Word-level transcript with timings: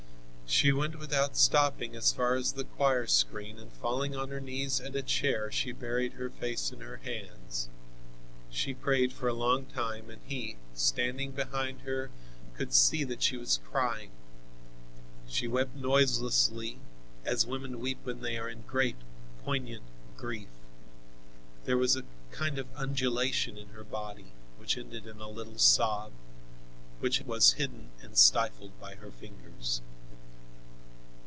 She 0.53 0.73
went, 0.73 0.99
without 0.99 1.37
stopping, 1.37 1.95
as 1.95 2.11
far 2.11 2.35
as 2.35 2.51
the 2.51 2.65
choir 2.65 3.07
screen, 3.07 3.57
and 3.57 3.71
falling 3.71 4.17
on 4.17 4.27
her 4.31 4.41
knees 4.41 4.81
at 4.81 4.97
a 4.97 5.01
chair, 5.01 5.49
she 5.49 5.71
buried 5.71 6.11
her 6.15 6.29
face 6.29 6.73
in 6.73 6.81
her 6.81 6.97
hands. 6.97 7.69
She 8.49 8.73
prayed 8.73 9.13
for 9.13 9.29
a 9.29 9.33
long 9.33 9.65
time, 9.67 10.09
and 10.09 10.19
he, 10.25 10.57
standing 10.73 11.31
behind 11.31 11.83
her 11.83 12.09
could 12.57 12.73
see 12.73 13.05
that 13.05 13.23
she 13.23 13.37
was 13.37 13.61
crying. 13.71 14.11
She 15.25 15.47
wept 15.47 15.73
noiselessly, 15.77 16.79
as 17.23 17.45
women 17.47 17.79
weep 17.79 17.99
when 18.03 18.19
they 18.19 18.37
are 18.37 18.49
in 18.49 18.63
great, 18.63 18.97
poignant 19.45 19.85
grief. 20.17 20.49
There 21.63 21.77
was 21.77 21.95
a 21.95 22.03
kind 22.31 22.57
of 22.57 22.67
undulation 22.75 23.57
in 23.57 23.69
her 23.69 23.85
body, 23.85 24.33
which 24.57 24.77
ended 24.77 25.07
in 25.07 25.21
a 25.21 25.29
little 25.29 25.57
sob, 25.59 26.11
which 26.99 27.21
was 27.21 27.53
hidden 27.53 27.91
and 28.01 28.17
stifled 28.17 28.77
by 28.81 28.95
her 28.95 29.11
fingers. 29.11 29.79